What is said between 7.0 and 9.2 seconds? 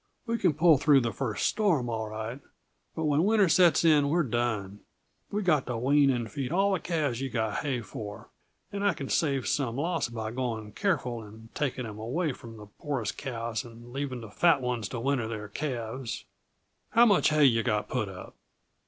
you've got hay for, and I can